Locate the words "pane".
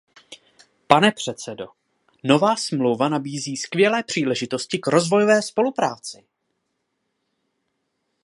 0.87-1.11